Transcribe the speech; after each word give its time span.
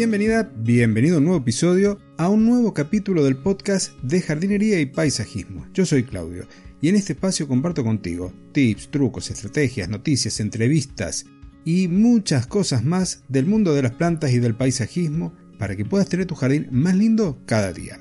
Bienvenida, 0.00 0.50
bienvenido 0.56 1.16
a 1.16 1.18
un 1.18 1.24
nuevo 1.24 1.40
episodio, 1.40 1.98
a 2.16 2.30
un 2.30 2.46
nuevo 2.46 2.72
capítulo 2.72 3.22
del 3.22 3.36
podcast 3.36 3.92
de 4.00 4.22
jardinería 4.22 4.80
y 4.80 4.86
paisajismo. 4.86 5.66
Yo 5.74 5.84
soy 5.84 6.04
Claudio 6.04 6.46
y 6.80 6.88
en 6.88 6.96
este 6.96 7.12
espacio 7.12 7.46
comparto 7.46 7.84
contigo 7.84 8.32
tips, 8.52 8.90
trucos, 8.90 9.30
estrategias, 9.30 9.90
noticias, 9.90 10.40
entrevistas 10.40 11.26
y 11.66 11.88
muchas 11.88 12.46
cosas 12.46 12.82
más 12.82 13.24
del 13.28 13.44
mundo 13.44 13.74
de 13.74 13.82
las 13.82 13.92
plantas 13.92 14.32
y 14.32 14.38
del 14.38 14.54
paisajismo 14.54 15.34
para 15.58 15.76
que 15.76 15.84
puedas 15.84 16.08
tener 16.08 16.24
tu 16.24 16.34
jardín 16.34 16.68
más 16.70 16.96
lindo 16.96 17.38
cada 17.44 17.74
día. 17.74 18.00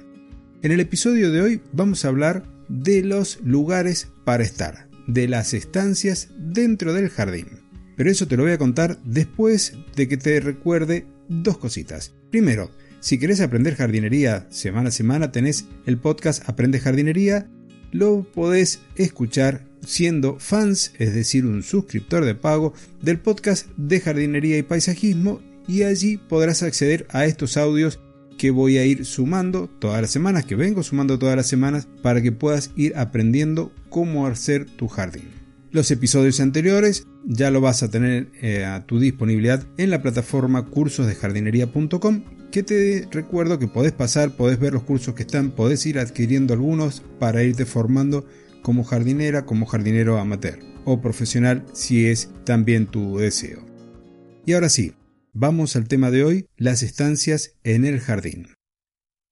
En 0.61 0.71
el 0.71 0.79
episodio 0.79 1.33
de 1.33 1.41
hoy 1.41 1.61
vamos 1.73 2.05
a 2.05 2.07
hablar 2.07 2.43
de 2.69 3.03
los 3.03 3.41
lugares 3.43 4.07
para 4.23 4.43
estar, 4.43 4.87
de 5.07 5.27
las 5.27 5.53
estancias 5.53 6.29
dentro 6.37 6.93
del 6.93 7.09
jardín. 7.09 7.59
Pero 7.97 8.09
eso 8.09 8.25
te 8.25 8.37
lo 8.37 8.43
voy 8.43 8.53
a 8.53 8.57
contar 8.57 8.99
después 9.03 9.73
de 9.97 10.07
que 10.07 10.15
te 10.15 10.39
recuerde 10.39 11.05
dos 11.29 11.57
cositas. 11.57 12.13
Primero, 12.29 12.69
si 12.99 13.17
querés 13.17 13.39
aprender 13.39 13.75
jardinería 13.75 14.45
semana 14.49 14.89
a 14.89 14.91
semana, 14.91 15.31
tenés 15.31 15.65
el 15.85 15.97
podcast 15.97 16.47
Aprende 16.49 16.79
Jardinería. 16.79 17.49
Lo 17.91 18.23
podés 18.23 18.81
escuchar 18.95 19.65
siendo 19.85 20.37
fans, 20.39 20.93
es 20.99 21.13
decir, 21.13 21.45
un 21.45 21.63
suscriptor 21.63 22.25
de 22.25 22.35
pago 22.35 22.73
del 23.01 23.19
podcast 23.19 23.67
de 23.77 24.01
jardinería 24.01 24.57
y 24.57 24.63
paisajismo 24.63 25.41
y 25.67 25.83
allí 25.83 26.17
podrás 26.17 26.61
acceder 26.61 27.07
a 27.09 27.25
estos 27.25 27.55
audios 27.55 27.99
que 28.37 28.51
voy 28.51 28.77
a 28.77 28.85
ir 28.85 29.05
sumando 29.05 29.69
todas 29.79 30.01
las 30.01 30.11
semanas, 30.11 30.45
que 30.45 30.55
vengo 30.55 30.83
sumando 30.83 31.19
todas 31.19 31.35
las 31.35 31.47
semanas 31.47 31.87
para 32.01 32.21
que 32.21 32.31
puedas 32.31 32.71
ir 32.75 32.97
aprendiendo 32.97 33.71
cómo 33.89 34.27
hacer 34.27 34.65
tu 34.65 34.87
jardín. 34.87 35.38
Los 35.71 35.91
episodios 35.91 36.39
anteriores 36.39 37.05
ya 37.25 37.51
lo 37.51 37.61
vas 37.61 37.83
a 37.83 37.91
tener 37.91 38.31
eh, 38.41 38.65
a 38.65 38.87
tu 38.87 38.99
disponibilidad 38.99 39.67
en 39.77 39.91
la 39.91 40.01
plataforma 40.01 40.65
cursosdejardinería.com 40.65 42.23
que 42.51 42.63
te 42.63 43.07
recuerdo 43.11 43.59
que 43.59 43.67
podés 43.67 43.91
pasar, 43.91 44.35
podés 44.35 44.59
ver 44.59 44.73
los 44.73 44.81
cursos 44.81 45.13
que 45.13 45.21
están, 45.21 45.51
podés 45.51 45.85
ir 45.85 45.99
adquiriendo 45.99 46.55
algunos 46.55 47.03
para 47.19 47.43
irte 47.43 47.67
formando 47.67 48.25
como 48.63 48.83
jardinera, 48.83 49.45
como 49.45 49.67
jardinero 49.67 50.17
amateur 50.17 50.57
o 50.85 51.01
profesional 51.01 51.63
si 51.73 52.07
es 52.07 52.31
también 52.45 52.87
tu 52.87 53.19
deseo. 53.19 53.63
Y 54.47 54.53
ahora 54.53 54.69
sí, 54.69 54.93
vamos 55.33 55.75
al 55.75 55.87
tema 55.87 56.09
de 56.09 56.23
hoy, 56.23 56.47
las 56.57 56.81
estancias 56.81 57.53
en 57.63 57.85
el 57.85 57.99
jardín. 57.99 58.47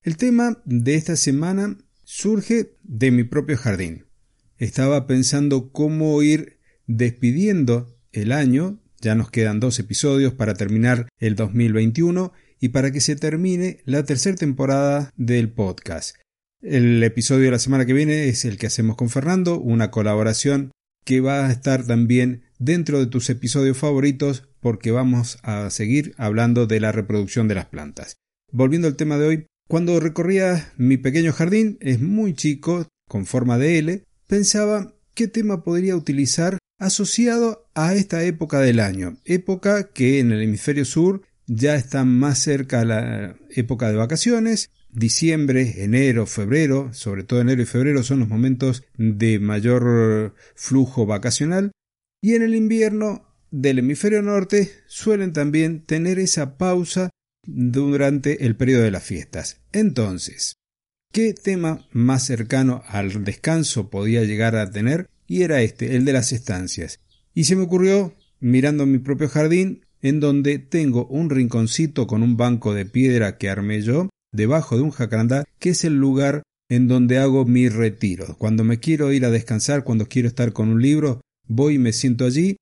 El 0.04 0.16
tema 0.16 0.62
de 0.64 0.94
esta 0.94 1.16
semana 1.16 1.76
surge 2.04 2.76
de 2.84 3.10
mi 3.10 3.24
propio 3.24 3.56
jardín 3.56 4.07
estaba 4.58 5.06
pensando 5.06 5.72
cómo 5.72 6.22
ir 6.22 6.58
despidiendo 6.86 7.96
el 8.12 8.32
año, 8.32 8.80
ya 9.00 9.14
nos 9.14 9.30
quedan 9.30 9.60
dos 9.60 9.78
episodios 9.78 10.34
para 10.34 10.54
terminar 10.54 11.08
el 11.18 11.36
2021 11.36 12.32
y 12.60 12.70
para 12.70 12.90
que 12.90 13.00
se 13.00 13.16
termine 13.16 13.80
la 13.84 14.04
tercera 14.04 14.36
temporada 14.36 15.12
del 15.16 15.50
podcast. 15.50 16.16
El 16.60 17.02
episodio 17.04 17.44
de 17.44 17.50
la 17.52 17.60
semana 17.60 17.86
que 17.86 17.92
viene 17.92 18.28
es 18.28 18.44
el 18.44 18.58
que 18.58 18.66
hacemos 18.66 18.96
con 18.96 19.10
Fernando, 19.10 19.60
una 19.60 19.92
colaboración 19.92 20.72
que 21.04 21.20
va 21.20 21.46
a 21.46 21.52
estar 21.52 21.86
también 21.86 22.42
dentro 22.58 22.98
de 22.98 23.06
tus 23.06 23.30
episodios 23.30 23.78
favoritos 23.78 24.48
porque 24.60 24.90
vamos 24.90 25.38
a 25.42 25.70
seguir 25.70 26.14
hablando 26.18 26.66
de 26.66 26.80
la 26.80 26.90
reproducción 26.90 27.46
de 27.46 27.54
las 27.54 27.66
plantas. 27.66 28.16
Volviendo 28.50 28.88
al 28.88 28.96
tema 28.96 29.18
de 29.18 29.26
hoy, 29.26 29.46
cuando 29.68 30.00
recorría 30.00 30.72
mi 30.76 30.96
pequeño 30.96 31.32
jardín, 31.32 31.78
es 31.80 32.00
muy 32.00 32.34
chico, 32.34 32.88
con 33.08 33.24
forma 33.24 33.56
de 33.58 33.78
L, 33.78 34.04
pensaba 34.28 34.94
qué 35.14 35.26
tema 35.26 35.64
podría 35.64 35.96
utilizar 35.96 36.58
asociado 36.78 37.68
a 37.74 37.94
esta 37.94 38.22
época 38.22 38.60
del 38.60 38.78
año, 38.78 39.16
época 39.24 39.90
que 39.92 40.20
en 40.20 40.30
el 40.30 40.42
hemisferio 40.42 40.84
sur 40.84 41.22
ya 41.46 41.74
está 41.74 42.04
más 42.04 42.38
cerca 42.38 42.82
a 42.82 42.84
la 42.84 43.36
época 43.50 43.90
de 43.90 43.96
vacaciones, 43.96 44.70
diciembre, 44.90 45.82
enero, 45.82 46.26
febrero, 46.26 46.92
sobre 46.92 47.24
todo 47.24 47.40
enero 47.40 47.62
y 47.62 47.66
febrero 47.66 48.02
son 48.04 48.20
los 48.20 48.28
momentos 48.28 48.84
de 48.96 49.40
mayor 49.40 50.34
flujo 50.54 51.06
vacacional, 51.06 51.72
y 52.22 52.34
en 52.34 52.42
el 52.42 52.54
invierno 52.54 53.24
del 53.50 53.78
hemisferio 53.78 54.22
norte 54.22 54.70
suelen 54.86 55.32
también 55.32 55.84
tener 55.84 56.18
esa 56.18 56.58
pausa 56.58 57.10
durante 57.46 58.44
el 58.44 58.56
periodo 58.56 58.82
de 58.82 58.90
las 58.90 59.04
fiestas. 59.04 59.62
Entonces, 59.72 60.57
¿Qué 61.10 61.32
tema 61.32 61.86
más 61.90 62.26
cercano 62.26 62.82
al 62.86 63.24
descanso 63.24 63.88
podía 63.88 64.24
llegar 64.24 64.56
a 64.56 64.70
tener? 64.70 65.08
Y 65.26 65.42
era 65.42 65.62
este, 65.62 65.96
el 65.96 66.04
de 66.04 66.12
las 66.12 66.32
estancias. 66.32 67.00
Y 67.34 67.44
se 67.44 67.56
me 67.56 67.62
ocurrió, 67.62 68.14
mirando 68.40 68.84
mi 68.84 68.98
propio 68.98 69.28
jardín, 69.28 69.86
en 70.02 70.20
donde 70.20 70.58
tengo 70.58 71.06
un 71.06 71.30
rinconcito 71.30 72.06
con 72.06 72.22
un 72.22 72.36
banco 72.36 72.74
de 72.74 72.84
piedra 72.84 73.38
que 73.38 73.48
armé 73.48 73.80
yo, 73.80 74.10
debajo 74.32 74.76
de 74.76 74.82
un 74.82 74.90
jacarandá, 74.90 75.44
que 75.58 75.70
es 75.70 75.84
el 75.84 75.98
lugar 75.98 76.42
en 76.68 76.88
donde 76.88 77.18
hago 77.18 77.46
mi 77.46 77.68
retiro. 77.68 78.36
Cuando 78.38 78.62
me 78.62 78.78
quiero 78.78 79.10
ir 79.12 79.24
a 79.24 79.30
descansar, 79.30 79.84
cuando 79.84 80.06
quiero 80.06 80.28
estar 80.28 80.52
con 80.52 80.68
un 80.68 80.82
libro, 80.82 81.22
voy 81.46 81.74
y 81.74 81.78
me 81.78 81.94
siento 81.94 82.26
allí, 82.26 82.56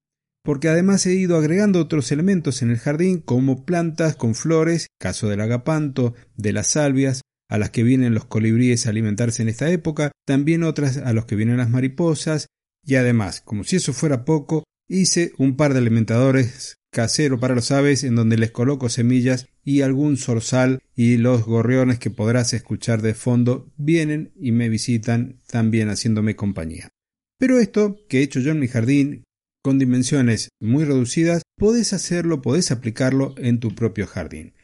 porque 0.44 0.68
además 0.68 1.04
he 1.06 1.14
ido 1.14 1.36
agregando 1.36 1.80
otros 1.80 2.12
elementos 2.12 2.62
en 2.62 2.70
el 2.70 2.78
jardín, 2.78 3.18
como 3.18 3.64
plantas 3.64 4.14
con 4.14 4.36
flores, 4.36 4.86
caso 5.00 5.28
del 5.28 5.40
agapanto, 5.40 6.14
de 6.36 6.52
las 6.52 6.68
salvias, 6.68 7.22
a 7.48 7.58
las 7.58 7.70
que 7.70 7.82
vienen 7.82 8.14
los 8.14 8.24
colibríes 8.24 8.86
a 8.86 8.90
alimentarse 8.90 9.42
en 9.42 9.48
esta 9.48 9.70
época, 9.70 10.12
también 10.24 10.62
otras 10.62 10.96
a 10.98 11.12
los 11.12 11.26
que 11.26 11.36
vienen 11.36 11.58
las 11.58 11.70
mariposas, 11.70 12.46
y 12.84 12.94
además, 12.94 13.40
como 13.40 13.64
si 13.64 13.76
eso 13.76 13.92
fuera 13.92 14.24
poco, 14.24 14.64
hice 14.88 15.32
un 15.38 15.56
par 15.56 15.72
de 15.72 15.80
alimentadores 15.80 16.76
casero 16.96 17.38
para 17.38 17.54
los 17.54 17.72
aves 17.72 18.04
en 18.04 18.14
donde 18.14 18.38
les 18.38 18.52
coloco 18.52 18.88
semillas 18.88 19.48
y 19.62 19.82
algún 19.82 20.16
zorzal 20.16 20.80
y 20.94 21.18
los 21.18 21.44
gorriones 21.44 21.98
que 21.98 22.10
podrás 22.10 22.54
escuchar 22.54 23.02
de 23.02 23.12
fondo 23.12 23.70
vienen 23.76 24.32
y 24.34 24.52
me 24.52 24.70
visitan 24.70 25.40
también 25.46 25.90
haciéndome 25.90 26.36
compañía. 26.36 26.88
Pero 27.38 27.58
esto 27.58 27.98
que 28.08 28.20
he 28.20 28.22
hecho 28.22 28.40
yo 28.40 28.52
en 28.52 28.60
mi 28.60 28.68
jardín, 28.68 29.24
con 29.62 29.78
dimensiones 29.78 30.48
muy 30.58 30.84
reducidas, 30.84 31.42
podés 31.58 31.92
hacerlo, 31.92 32.40
podés 32.40 32.70
aplicarlo 32.70 33.34
en 33.36 33.60
tu 33.60 33.74
propio 33.74 34.06
jardín. 34.06 34.54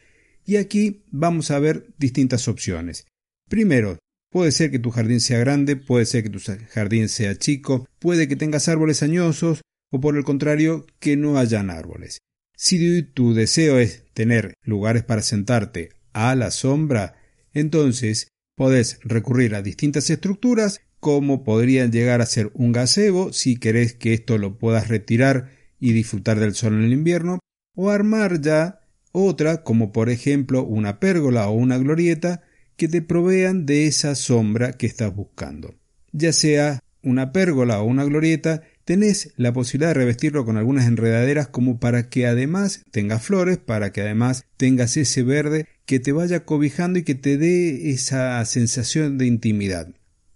Y 0.45 0.57
aquí 0.57 1.03
vamos 1.11 1.51
a 1.51 1.59
ver 1.59 1.87
distintas 1.97 2.47
opciones. 2.47 3.05
Primero, 3.49 3.99
puede 4.29 4.51
ser 4.51 4.71
que 4.71 4.79
tu 4.79 4.91
jardín 4.91 5.19
sea 5.19 5.39
grande, 5.39 5.75
puede 5.75 6.05
ser 6.05 6.23
que 6.23 6.29
tu 6.29 6.39
jardín 6.69 7.07
sea 7.09 7.37
chico, 7.37 7.87
puede 7.99 8.27
que 8.27 8.35
tengas 8.35 8.67
árboles 8.67 9.03
añosos 9.03 9.61
o 9.91 9.99
por 9.99 10.17
el 10.17 10.23
contrario 10.23 10.85
que 10.99 11.15
no 11.15 11.37
hayan 11.37 11.69
árboles. 11.69 12.19
Si 12.55 13.03
tu 13.03 13.33
deseo 13.33 13.79
es 13.79 14.05
tener 14.13 14.53
lugares 14.63 15.03
para 15.03 15.21
sentarte 15.21 15.89
a 16.13 16.35
la 16.35 16.51
sombra, 16.51 17.15
entonces 17.53 18.27
podés 18.55 18.99
recurrir 19.03 19.55
a 19.55 19.61
distintas 19.61 20.09
estructuras 20.09 20.81
como 20.99 21.43
podrían 21.43 21.91
llegar 21.91 22.21
a 22.21 22.25
ser 22.25 22.51
un 22.53 22.71
gazebo 22.71 23.33
si 23.33 23.57
querés 23.57 23.93
que 23.93 24.13
esto 24.13 24.37
lo 24.37 24.57
puedas 24.57 24.87
retirar 24.87 25.51
y 25.79 25.91
disfrutar 25.91 26.39
del 26.39 26.55
sol 26.55 26.75
en 26.75 26.83
el 26.83 26.93
invierno 26.93 27.39
o 27.75 27.89
armar 27.89 28.39
ya 28.41 28.82
otra 29.13 29.63
como 29.63 29.93
por 29.93 30.09
ejemplo 30.09 30.65
una 30.65 30.99
pérgola 30.99 31.47
o 31.47 31.53
una 31.53 31.77
glorieta 31.77 32.41
que 32.75 32.89
te 32.89 33.01
provean 33.01 33.65
de 33.65 33.87
esa 33.87 34.15
sombra 34.15 34.73
que 34.73 34.87
estás 34.87 35.15
buscando. 35.15 35.75
Ya 36.11 36.33
sea 36.33 36.83
una 37.01 37.31
pérgola 37.31 37.81
o 37.81 37.85
una 37.85 38.03
glorieta, 38.03 38.63
tenés 38.83 39.31
la 39.37 39.53
posibilidad 39.53 39.91
de 39.91 39.99
revestirlo 40.01 40.45
con 40.45 40.57
algunas 40.57 40.87
enredaderas 40.87 41.47
como 41.47 41.79
para 41.79 42.09
que 42.09 42.25
además 42.25 42.83
tenga 42.91 43.19
flores, 43.19 43.57
para 43.57 43.91
que 43.91 44.01
además 44.01 44.45
tengas 44.57 44.97
ese 44.97 45.23
verde 45.23 45.67
que 45.85 45.99
te 45.99 46.11
vaya 46.11 46.45
cobijando 46.45 46.99
y 46.99 47.03
que 47.03 47.15
te 47.15 47.37
dé 47.37 47.91
esa 47.91 48.43
sensación 48.45 49.17
de 49.17 49.27
intimidad 49.27 49.89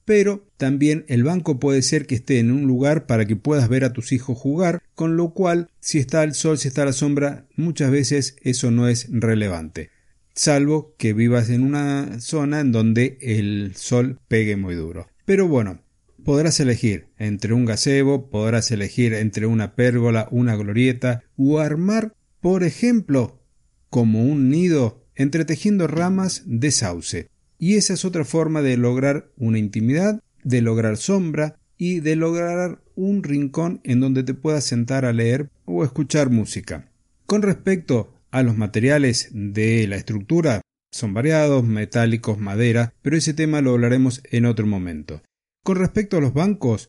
pero 0.08 0.48
también 0.56 1.04
el 1.10 1.26
banco 1.26 1.60
puede 1.60 1.82
ser 1.82 2.08
que 2.08 2.16
esté 2.16 2.40
en 2.40 2.50
un 2.50 2.64
lugar 2.66 3.08
para 3.08 3.26
que 3.26 3.36
puedas 3.36 3.68
ver 3.68 3.84
a 3.84 3.92
tus 3.92 4.14
hijos 4.14 4.38
jugar, 4.38 4.82
con 4.96 5.18
lo 5.18 5.34
cual 5.34 5.70
si 5.82 6.00
está 6.00 6.24
el 6.24 6.34
sol, 6.34 6.58
si 6.58 6.70
está 6.70 6.86
la 6.86 6.94
sombra, 6.94 7.46
muchas 7.58 7.92
veces 7.92 8.38
eso 8.42 8.72
no 8.72 8.88
es 8.88 9.08
relevante, 9.10 9.90
salvo 10.34 10.96
que 10.98 11.12
vivas 11.12 11.50
en 11.50 11.62
una 11.62 12.22
zona 12.22 12.62
en 12.62 12.72
donde 12.72 13.18
el 13.20 13.74
sol 13.76 14.22
pegue 14.30 14.56
muy 14.56 14.76
duro. 14.76 15.10
Pero 15.26 15.50
bueno, 15.50 15.82
podrás 16.24 16.62
elegir 16.62 17.08
entre 17.18 17.54
un 17.54 17.66
gazebo, 17.66 18.30
podrás 18.30 18.72
elegir 18.72 19.14
entre 19.14 19.46
una 19.46 19.76
pérgola, 19.76 20.30
una 20.32 20.56
glorieta, 20.56 21.22
o 21.36 21.60
armar, 21.60 22.14
por 22.40 22.64
ejemplo, 22.64 23.44
como 23.90 24.24
un 24.24 24.50
nido 24.50 25.06
entretejiendo 25.16 25.86
ramas 25.86 26.44
de 26.46 26.72
sauce. 26.72 27.28
Y 27.60 27.76
esa 27.76 27.94
es 27.94 28.06
otra 28.06 28.26
forma 28.26 28.62
de 28.62 28.78
lograr 28.78 29.32
una 29.38 29.60
intimidad, 29.60 30.22
de 30.44 30.62
lograr 30.62 30.98
sombra 30.98 31.60
y 31.78 32.00
de 32.00 32.16
lograr 32.16 32.82
un 32.96 33.24
rincón 33.24 33.82
en 33.84 34.00
donde 34.00 34.24
te 34.24 34.34
puedas 34.34 34.64
sentar 34.64 35.06
a 35.06 35.14
leer 35.14 35.50
o 35.66 35.84
escuchar 35.84 36.30
música. 36.30 36.92
Con 37.26 37.42
respecto 37.42 38.14
a 38.32 38.44
los 38.44 38.58
materiales 38.58 39.30
de 39.32 39.88
la 39.88 39.96
estructura, 39.96 40.62
son 40.92 41.14
variados, 41.14 41.64
metálicos, 41.64 42.40
madera, 42.40 42.94
pero 43.02 43.18
ese 43.18 43.34
tema 43.34 43.62
lo 43.62 43.72
hablaremos 43.72 44.22
en 44.32 44.46
otro 44.46 44.66
momento. 44.66 45.22
Con 45.64 45.78
respecto 45.78 46.18
a 46.18 46.22
los 46.22 46.34
bancos, 46.34 46.88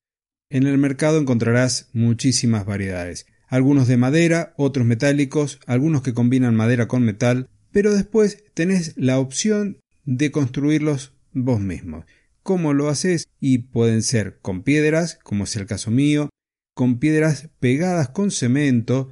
en 0.50 0.66
el 0.66 0.78
mercado 0.78 1.18
encontrarás 1.18 1.90
muchísimas 1.92 2.64
variedades, 2.64 3.26
algunos 3.48 3.88
de 3.88 3.96
madera, 3.96 4.54
otros 4.56 4.86
metálicos, 4.86 5.58
algunos 5.66 6.02
que 6.02 6.14
combinan 6.14 6.54
madera 6.54 6.86
con 6.86 7.02
metal, 7.02 7.48
pero 7.72 7.94
después 7.94 8.44
tenés 8.54 8.94
la 8.96 9.18
opción 9.18 9.78
de 10.08 10.30
construirlos 10.30 11.12
vos 11.34 11.60
mismos. 11.60 12.06
¿Cómo 12.42 12.72
lo 12.72 12.88
haces? 12.88 13.28
Y 13.40 13.58
pueden 13.58 14.02
ser 14.02 14.38
con 14.40 14.62
piedras, 14.62 15.18
como 15.22 15.44
es 15.44 15.54
el 15.56 15.66
caso 15.66 15.90
mío, 15.90 16.30
con 16.74 16.98
piedras 16.98 17.50
pegadas 17.60 18.08
con 18.08 18.30
cemento, 18.30 19.10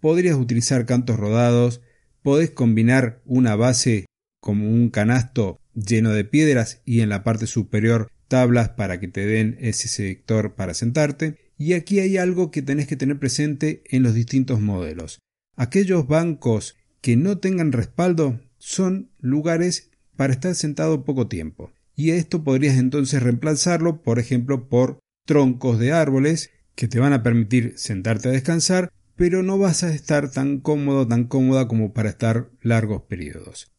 podrías 0.00 0.36
utilizar 0.36 0.86
cantos 0.86 1.18
rodados, 1.18 1.82
podés 2.22 2.50
combinar 2.50 3.20
una 3.26 3.56
base 3.56 4.06
como 4.40 4.70
un 4.70 4.88
canasto 4.88 5.60
lleno 5.74 6.12
de 6.12 6.24
piedras 6.24 6.80
y 6.86 7.02
en 7.02 7.10
la 7.10 7.24
parte 7.24 7.46
superior 7.46 8.10
tablas 8.26 8.70
para 8.70 8.98
que 8.98 9.08
te 9.08 9.26
den 9.26 9.58
ese 9.60 9.86
sector 9.88 10.54
para 10.54 10.72
sentarte. 10.72 11.36
Y 11.58 11.74
aquí 11.74 12.00
hay 12.00 12.16
algo 12.16 12.50
que 12.50 12.62
tenés 12.62 12.86
que 12.86 12.96
tener 12.96 13.18
presente 13.18 13.82
en 13.90 14.02
los 14.02 14.14
distintos 14.14 14.62
modelos. 14.62 15.18
Aquellos 15.56 16.06
bancos 16.06 16.74
que 17.02 17.16
no 17.16 17.36
tengan 17.36 17.72
respaldo 17.72 18.40
son 18.56 19.10
lugares 19.20 19.90
para 20.18 20.32
estar 20.32 20.56
sentado 20.56 21.04
poco 21.04 21.28
tiempo. 21.28 21.70
Y 21.94 22.10
esto 22.10 22.42
podrías 22.42 22.76
entonces 22.76 23.22
reemplazarlo, 23.22 24.02
por 24.02 24.18
ejemplo, 24.18 24.68
por 24.68 24.98
troncos 25.24 25.78
de 25.78 25.92
árboles 25.92 26.50
que 26.74 26.88
te 26.88 26.98
van 26.98 27.12
a 27.12 27.22
permitir 27.22 27.74
sentarte 27.76 28.28
a 28.28 28.32
descansar, 28.32 28.90
pero 29.14 29.44
no 29.44 29.58
vas 29.58 29.84
a 29.84 29.94
estar 29.94 30.32
tan 30.32 30.58
cómodo, 30.58 31.06
tan 31.06 31.24
cómoda 31.24 31.68
como 31.68 31.92
para 31.92 32.08
estar 32.08 32.50
largos 32.62 33.02
periodos. 33.02 33.70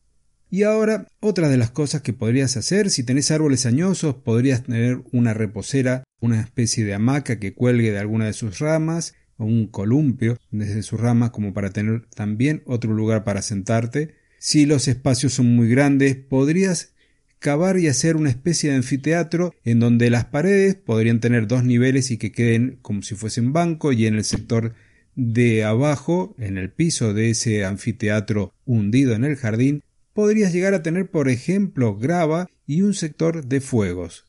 Y 0.49 0.63
ahora, 0.63 1.07
otra 1.19 1.49
de 1.49 1.57
las 1.57 1.71
cosas 1.71 2.03
que 2.03 2.13
podrías 2.13 2.55
hacer, 2.55 2.89
si 2.89 3.03
tenés 3.03 3.31
árboles 3.31 3.65
añosos, 3.65 4.15
podrías 4.15 4.63
tener 4.63 5.01
una 5.11 5.33
reposera, 5.33 6.05
una 6.21 6.39
especie 6.39 6.85
de 6.85 6.93
hamaca 6.93 7.37
que 7.37 7.53
cuelgue 7.53 7.91
de 7.91 7.99
alguna 7.99 8.27
de 8.27 8.33
sus 8.33 8.59
ramas, 8.59 9.13
o 9.35 9.43
un 9.43 9.67
columpio 9.67 10.37
desde 10.51 10.83
sus 10.83 11.01
ramas 11.01 11.31
como 11.31 11.53
para 11.53 11.71
tener 11.71 12.05
también 12.15 12.63
otro 12.65 12.93
lugar 12.93 13.25
para 13.25 13.41
sentarte. 13.41 14.15
Si 14.39 14.65
los 14.65 14.87
espacios 14.87 15.33
son 15.33 15.55
muy 15.55 15.69
grandes, 15.69 16.15
podrías 16.15 16.93
cavar 17.39 17.77
y 17.77 17.87
hacer 17.87 18.15
una 18.15 18.29
especie 18.29 18.69
de 18.69 18.77
anfiteatro 18.77 19.53
en 19.63 19.79
donde 19.79 20.09
las 20.09 20.25
paredes 20.25 20.75
podrían 20.75 21.19
tener 21.19 21.47
dos 21.47 21.63
niveles 21.63 22.11
y 22.11 22.17
que 22.17 22.31
queden 22.31 22.79
como 22.81 23.01
si 23.01 23.15
fuesen 23.15 23.53
banco 23.53 23.91
y 23.91 24.05
en 24.05 24.15
el 24.15 24.23
sector 24.23 24.73
de 25.15 25.63
abajo, 25.63 26.35
en 26.37 26.57
el 26.57 26.71
piso 26.71 27.13
de 27.13 27.31
ese 27.31 27.65
anfiteatro 27.65 28.53
hundido 28.65 29.13
en 29.13 29.25
el 29.25 29.35
jardín, 29.35 29.83
podrías 30.13 30.53
llegar 30.53 30.73
a 30.73 30.83
tener, 30.83 31.09
por 31.09 31.29
ejemplo, 31.29 31.97
grava 31.97 32.49
y 32.65 32.81
un 32.81 32.93
sector 32.93 33.45
de 33.45 33.61
fuegos. 33.61 34.25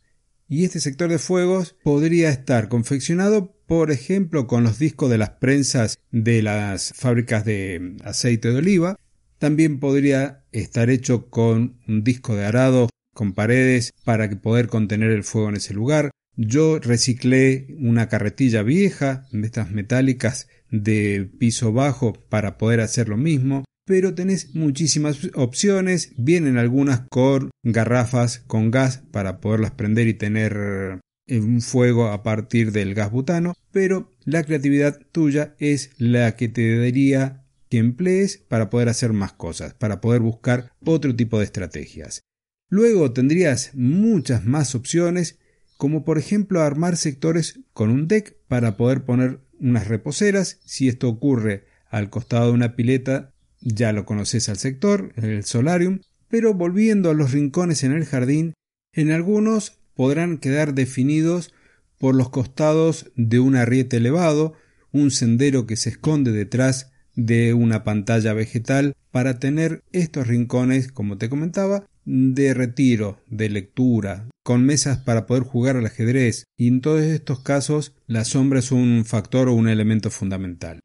Y 0.48 0.64
este 0.64 0.80
sector 0.80 1.08
de 1.10 1.18
fuegos 1.18 1.76
podría 1.84 2.30
estar 2.30 2.68
confeccionado, 2.68 3.54
por 3.66 3.92
ejemplo, 3.92 4.48
con 4.48 4.64
los 4.64 4.80
discos 4.80 5.08
de 5.10 5.18
las 5.18 5.30
prensas 5.30 6.00
de 6.10 6.42
las 6.42 6.92
fábricas 6.96 7.44
de 7.44 7.96
aceite 8.02 8.48
de 8.48 8.56
oliva. 8.56 8.98
También 9.40 9.80
podría 9.80 10.44
estar 10.52 10.90
hecho 10.90 11.30
con 11.30 11.80
un 11.88 12.04
disco 12.04 12.36
de 12.36 12.44
arado 12.44 12.90
con 13.14 13.32
paredes 13.32 13.92
para 14.04 14.30
poder 14.40 14.68
contener 14.68 15.10
el 15.10 15.24
fuego 15.24 15.48
en 15.48 15.56
ese 15.56 15.74
lugar. 15.74 16.10
Yo 16.36 16.78
reciclé 16.78 17.74
una 17.78 18.08
carretilla 18.08 18.62
vieja 18.62 19.26
de 19.32 19.46
estas 19.46 19.70
metálicas 19.70 20.46
de 20.70 21.28
piso 21.38 21.72
bajo 21.72 22.12
para 22.12 22.58
poder 22.58 22.80
hacer 22.80 23.08
lo 23.08 23.16
mismo 23.16 23.64
pero 23.90 24.14
tenés 24.14 24.54
muchísimas 24.54 25.18
opciones. 25.34 26.12
Vienen 26.16 26.58
algunas 26.58 27.00
con 27.10 27.50
garrafas 27.64 28.38
con 28.46 28.70
gas 28.70 29.02
para 29.10 29.40
poderlas 29.40 29.72
prender 29.72 30.06
y 30.06 30.14
tener 30.14 31.00
eh, 31.26 31.40
un 31.40 31.60
fuego 31.60 32.06
a 32.06 32.22
partir 32.22 32.70
del 32.70 32.94
gas 32.94 33.10
butano, 33.10 33.54
pero 33.72 34.12
la 34.24 34.44
creatividad 34.44 35.00
tuya 35.10 35.56
es 35.58 35.90
la 35.98 36.36
que 36.36 36.48
te 36.48 36.78
daría 36.78 37.42
que 37.70 37.78
emplees 37.78 38.44
para 38.48 38.68
poder 38.68 38.88
hacer 38.88 39.12
más 39.12 39.32
cosas, 39.32 39.72
para 39.74 40.00
poder 40.00 40.20
buscar 40.20 40.72
otro 40.84 41.14
tipo 41.16 41.38
de 41.38 41.44
estrategias. 41.44 42.20
Luego 42.68 43.12
tendrías 43.12 43.70
muchas 43.74 44.44
más 44.44 44.74
opciones, 44.74 45.38
como 45.76 46.04
por 46.04 46.18
ejemplo 46.18 46.60
armar 46.60 46.96
sectores 46.96 47.60
con 47.72 47.90
un 47.90 48.08
deck 48.08 48.36
para 48.48 48.76
poder 48.76 49.04
poner 49.04 49.40
unas 49.60 49.88
reposeras. 49.88 50.58
Si 50.64 50.88
esto 50.88 51.08
ocurre 51.08 51.64
al 51.88 52.10
costado 52.10 52.48
de 52.48 52.52
una 52.52 52.76
pileta, 52.76 53.32
ya 53.60 53.92
lo 53.92 54.04
conoces 54.04 54.48
al 54.48 54.58
sector, 54.58 55.12
el 55.16 55.44
solarium, 55.44 56.00
pero 56.28 56.54
volviendo 56.54 57.10
a 57.10 57.14
los 57.14 57.32
rincones 57.32 57.84
en 57.84 57.92
el 57.92 58.04
jardín, 58.04 58.54
en 58.92 59.10
algunos 59.12 59.78
podrán 59.94 60.38
quedar 60.38 60.74
definidos 60.74 61.52
por 61.98 62.14
los 62.14 62.30
costados 62.30 63.12
de 63.14 63.38
un 63.38 63.54
arriete 63.54 63.98
elevado, 63.98 64.54
un 64.92 65.10
sendero 65.10 65.66
que 65.66 65.76
se 65.76 65.90
esconde 65.90 66.32
detrás 66.32 66.90
de 67.26 67.54
una 67.54 67.84
pantalla 67.84 68.32
vegetal 68.32 68.94
para 69.10 69.38
tener 69.38 69.82
estos 69.92 70.26
rincones, 70.26 70.90
como 70.92 71.18
te 71.18 71.28
comentaba, 71.28 71.84
de 72.04 72.54
retiro, 72.54 73.20
de 73.28 73.48
lectura, 73.48 74.28
con 74.44 74.64
mesas 74.64 74.98
para 74.98 75.26
poder 75.26 75.42
jugar 75.42 75.76
al 75.76 75.86
ajedrez, 75.86 76.44
y 76.56 76.68
en 76.68 76.80
todos 76.80 77.02
estos 77.02 77.40
casos 77.40 77.94
la 78.06 78.24
sombra 78.24 78.60
es 78.60 78.72
un 78.72 79.04
factor 79.04 79.48
o 79.48 79.54
un 79.54 79.68
elemento 79.68 80.10
fundamental. 80.10 80.80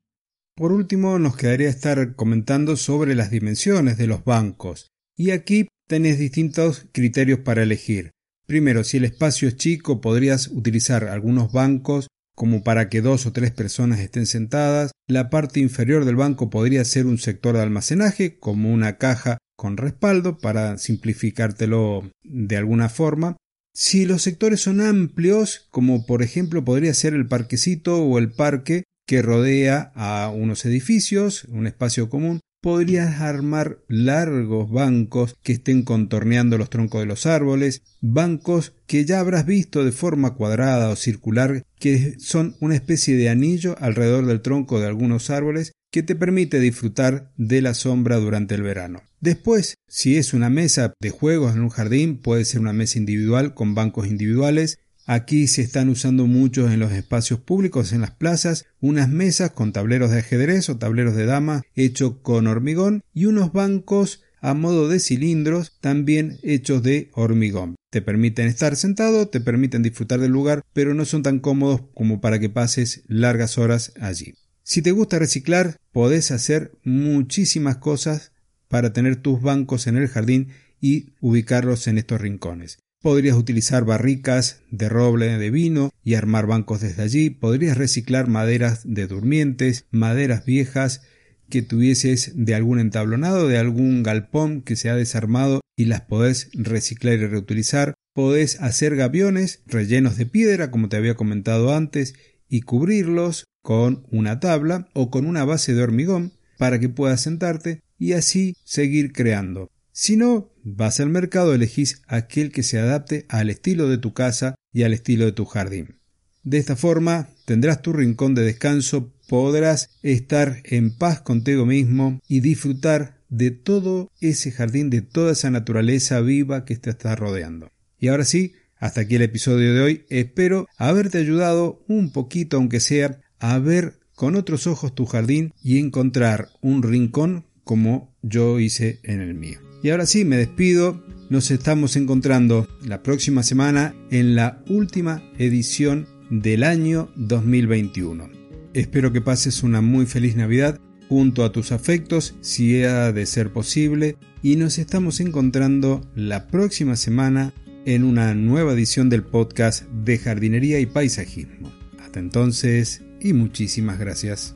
Por 0.56 0.72
último, 0.72 1.20
nos 1.20 1.36
quedaría 1.36 1.70
estar 1.70 2.16
comentando 2.16 2.78
sobre 2.78 3.14
las 3.14 3.30
dimensiones 3.30 3.98
de 3.98 4.08
los 4.08 4.24
bancos. 4.24 4.88
Y 5.18 5.32
aquí 5.32 5.68
tenés 5.88 6.18
distintos 6.18 6.88
criterios 6.94 7.40
para 7.40 7.64
elegir. 7.64 8.12
Primero, 8.48 8.84
si 8.84 8.98
el 8.98 9.06
espacio 9.06 9.48
es 9.48 9.58
chico, 9.58 10.00
podrías 10.02 10.48
utilizar 10.48 11.06
algunos 11.06 11.52
bancos 11.52 12.08
como 12.36 12.64
para 12.64 12.90
que 12.90 13.02
dos 13.02 13.26
o 13.26 13.32
tres 13.32 13.52
personas 13.52 14.00
estén 14.00 14.26
sentadas. 14.26 14.92
La 15.08 15.30
parte 15.30 15.60
inferior 15.60 16.06
del 16.06 16.18
banco 16.18 16.50
podría 16.50 16.86
ser 16.86 17.06
un 17.06 17.18
sector 17.18 17.56
de 17.56 17.64
almacenaje, 17.64 18.38
como 18.38 18.72
una 18.72 18.98
caja 18.98 19.38
con 19.58 19.78
respaldo, 19.78 20.38
para 20.38 20.78
simplificártelo 20.78 22.12
de 22.24 22.58
alguna 22.58 22.90
forma. 22.90 23.38
Si 23.74 24.06
los 24.06 24.22
sectores 24.22 24.62
son 24.62 24.82
amplios, 24.82 25.68
como 25.72 26.06
por 26.06 26.22
ejemplo 26.22 26.64
podría 26.64 26.94
ser 26.94 27.14
el 27.14 27.28
parquecito 27.28 28.04
o 28.04 28.18
el 28.20 28.32
parque, 28.32 28.84
que 29.08 29.22
rodea 29.22 29.92
a 29.96 30.30
unos 30.34 30.66
edificios, 30.66 31.46
un 31.46 31.68
espacio 31.68 32.10
común, 32.10 32.40
podrías 32.65 33.21
armar 33.21 33.77
largos 33.88 34.71
bancos 34.71 35.38
que 35.44 35.51
estén 35.51 35.83
contorneando 35.83 36.57
los 36.57 36.71
troncos 36.71 37.00
de 37.00 37.06
los 37.06 37.27
árboles, 37.27 37.83
bancos 38.01 38.73
que 38.88 39.06
ya 39.06 39.19
habrás 39.19 39.45
visto 39.45 39.85
de 39.85 39.91
forma 39.91 40.33
cuadrada 40.33 40.89
o 40.89 40.95
circular, 40.95 41.63
que 41.77 42.15
son 42.17 42.56
una 42.59 42.73
especie 42.73 43.17
de 43.17 43.29
anillo 43.29 43.75
alrededor 43.79 44.25
del 44.25 44.41
tronco 44.41 44.79
de 44.79 44.88
algunos 44.88 45.29
árboles 45.29 45.73
que 45.91 46.01
te 46.01 46.15
permite 46.15 46.59
disfrutar 46.59 47.31
de 47.38 47.62
la 47.62 47.75
sombra 47.75 48.15
durante 48.17 48.55
el 48.55 48.63
verano. 48.63 49.03
Después, 49.19 49.75
si 49.88 50.17
es 50.17 50.34
una 50.34 50.50
mesa 50.50 50.95
de 51.00 51.12
juegos 51.12 51.53
en 51.53 51.62
un 51.62 51.69
jardín, 51.69 52.17
puede 52.17 52.45
ser 52.45 52.62
una 52.62 52.74
mesa 52.74 52.98
individual 52.98 53.53
con 53.53 53.75
bancos 53.75 54.07
individuales 54.07 54.79
Aquí 55.07 55.47
se 55.47 55.62
están 55.62 55.89
usando 55.89 56.25
muchos 56.25 56.71
en 56.71 56.79
los 56.79 56.91
espacios 56.91 57.39
públicos, 57.39 57.93
en 57.93 58.01
las 58.01 58.09
plazas, 58.09 58.65
unas 58.81 59.07
mesas 59.07 59.51
con 59.51 59.71
tableros 59.71 60.09
de 60.09 60.19
ajedrez 60.19 60.67
o 60.69 60.77
tableros 60.77 61.15
de 61.15 61.27
dama 61.27 61.62
hechos 61.75 62.15
con 62.24 62.47
hormigón 62.47 63.03
y 63.13 63.25
unos 63.25 63.53
bancos 63.53 64.24
a 64.41 64.55
modo 64.55 64.89
de 64.89 65.00
cilindros 65.00 65.77
también 65.79 66.39
hechos 66.41 66.81
de 66.81 67.12
hormigón. 67.13 67.75
Te 67.91 68.01
permiten 68.01 68.47
estar 68.47 68.75
sentado, 68.75 69.27
te 69.27 69.41
permiten 69.41 69.83
disfrutar 69.83 70.19
del 70.19 70.31
lugar, 70.31 70.63
pero 70.74 70.95
no 70.95 71.05
son 71.05 71.21
tan 71.21 71.39
cómodos 71.39 71.81
como 71.93 72.19
para 72.19 72.39
que 72.39 72.50
pases 72.50 73.03
largas 73.07 73.59
horas 73.59 73.93
allí. 74.01 74.33
Si 74.63 74.81
te 74.81 74.91
gusta 74.91 75.19
reciclar, 75.19 75.77
podés 75.91 76.31
hacer 76.31 76.71
muchísimas 76.83 77.77
cosas 77.77 78.31
para 78.67 78.91
tener 78.91 79.17
tus 79.17 79.39
bancos 79.41 79.85
en 79.85 79.97
el 79.97 80.07
jardín 80.07 80.50
y 80.81 81.13
ubicarlos 81.21 81.88
en 81.88 82.00
estos 82.00 82.19
rincones. 82.19 82.79
Podrías 83.05 83.38
utilizar 83.38 83.85
barricas 83.85 84.63
de 84.71 84.89
roble 84.89 85.38
de 85.38 85.51
vino 85.51 85.91
y 86.03 86.15
armar 86.15 86.47
bancos 86.47 86.81
desde 86.81 87.03
allí. 87.03 87.29
Podrías 87.29 87.77
reciclar 87.77 88.27
maderas 88.27 88.81
de 88.83 89.05
durmientes, 89.05 89.85
maderas 89.91 90.43
viejas 90.43 91.03
que 91.47 91.62
tuvieses 91.62 92.31
de 92.33 92.55
algún 92.55 92.79
entablonado, 92.79 93.47
de 93.47 93.59
algún 93.59 94.01
galpón 94.01 94.63
que 94.63 94.75
se 94.75 94.89
ha 94.89 94.95
desarmado 94.95 95.62
y 95.77 95.85
las 95.85 96.01
podés 96.01 96.50
reciclar 96.53 97.19
y 97.19 97.27
reutilizar. 97.27 97.93
Podés 98.15 98.59
hacer 98.59 98.95
gaviones 98.95 99.62
rellenos 99.67 100.17
de 100.17 100.25
piedra, 100.25 100.71
como 100.71 100.89
te 100.89 100.97
había 100.97 101.13
comentado 101.13 101.75
antes, 101.75 102.15
y 102.50 102.62
cubrirlos 102.62 103.43
con 103.62 104.07
una 104.09 104.39
tabla 104.39 104.88
o 104.93 105.12
con 105.12 105.27
una 105.27 105.45
base 105.45 105.75
de 105.75 105.83
hormigón 105.83 106.31
para 106.57 106.79
que 106.79 106.89
puedas 106.89 107.21
sentarte 107.21 107.81
y 108.00 108.13
así 108.13 108.55
seguir 108.63 109.13
creando. 109.13 109.69
Si 109.98 110.18
no, 110.18 110.52
vas 110.62 111.00
al 111.00 111.08
mercado, 111.08 111.54
elegís 111.54 112.02
aquel 112.06 112.52
que 112.52 112.64
se 112.64 112.78
adapte 112.78 113.25
al 113.30 113.50
estilo 113.50 113.88
de 113.88 113.98
tu 113.98 114.14
casa 114.14 114.56
y 114.74 114.84
al 114.84 114.92
estilo 114.92 115.24
de 115.24 115.32
tu 115.32 115.46
jardín. 115.46 115.96
De 116.44 116.58
esta 116.58 116.75
forma 116.75 117.30
tendrás 117.46 117.82
tu 117.82 117.94
rincón 117.94 118.36
de 118.36 118.44
descanso, 118.44 119.14
podrás 119.30 119.90
estar 120.04 120.58
en 120.66 120.94
paz 120.94 121.22
contigo 121.22 121.66
mismo 121.66 122.20
y 122.28 122.42
disfrutar 122.42 123.22
de 123.30 123.52
todo 123.52 124.12
ese 124.20 124.52
jardín, 124.52 124.90
de 124.90 125.02
toda 125.02 125.32
esa 125.32 125.50
naturaleza 125.50 126.20
viva 126.20 126.66
que 126.66 126.75
te 126.75 126.90
está 126.90 127.16
rodeando. 127.16 127.72
Y 127.98 128.10
ahora 128.10 128.25
sí, 128.25 128.54
hasta 128.75 129.00
aquí 129.00 129.16
el 129.16 129.22
episodio 129.22 129.74
de 129.74 129.80
hoy. 129.80 130.06
Espero 130.10 130.68
haberte 130.78 131.20
ayudado 131.20 131.86
un 131.88 132.12
poquito, 132.12 132.58
aunque 132.58 132.82
sea, 132.82 133.22
a 133.40 133.60
ver 133.60 133.94
con 134.14 134.36
otros 134.36 134.68
ojos 134.68 134.94
tu 134.94 135.06
jardín 135.06 135.54
y 135.64 135.80
encontrar 135.80 136.50
un 136.60 136.84
rincón 136.84 137.46
como 137.64 138.14
yo 138.22 138.60
hice 138.60 139.00
en 139.04 139.22
el 139.22 139.36
mío. 139.36 139.64
Y 139.86 139.92
ahora 139.92 140.08
sí, 140.08 140.25
me 140.25 140.38
despido. 140.38 141.00
Nos 141.30 141.51
estamos 141.51 141.96
encontrando 141.96 142.68
la 142.84 143.04
próxima 143.04 143.44
semana 143.44 143.94
en 144.10 144.34
la 144.34 144.63
última 144.68 145.22
edición 145.38 146.08
del 146.32 146.63
año 146.63 147.12
2021. 147.15 148.27
Espero 148.74 149.13
que 149.13 149.22
pases 149.22 149.62
una 149.62 149.82
muy 149.82 150.08
feliz 150.08 150.36
Navidad 150.36 150.80
junto 151.08 151.44
a 151.44 151.51
tus 151.51 151.72
afectos, 151.72 152.34
si 152.42 152.82
ha 152.82 153.12
de 153.12 153.27
ser 153.27 153.54
posible, 153.54 154.18
y 154.42 154.56
nos 154.56 154.80
estamos 154.80 155.20
encontrando 155.20 156.01
la 156.15 156.48
próxima 156.48 156.96
semana 156.96 157.54
en 157.86 158.06
una 158.06 158.34
nueva 158.34 158.74
edición 158.74 159.08
del 159.08 159.22
podcast 159.22 159.84
de 160.04 160.18
jardinería 160.18 160.80
y 160.80 160.88
paisajismo. 160.88 161.72
Hasta 162.00 162.20
entonces 162.20 163.04
y 163.22 163.34
muchísimas 163.34 164.00
gracias. 164.00 164.56